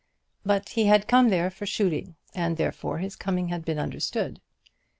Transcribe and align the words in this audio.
But 0.43 0.69
he 0.69 0.85
had 0.85 1.07
come 1.07 1.29
there 1.29 1.51
for 1.51 1.67
shooting, 1.67 2.15
and 2.33 2.57
therefore 2.57 2.97
his 2.97 3.15
coming 3.15 3.49
had 3.49 3.63
been 3.63 3.77
understood. 3.77 4.41